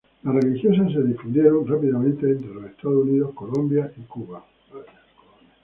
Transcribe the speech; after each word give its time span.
Las 0.23 0.33
religiosas 0.33 0.91
se 0.93 1.03
difundieron 1.03 1.67
rápidamente 1.67 2.25
en 2.25 2.55
los 2.55 2.65
Estados 2.71 3.03
Unidos, 3.03 3.35
Colombia 3.35 3.93
y 3.97 4.01
Cuba.. 4.05 4.43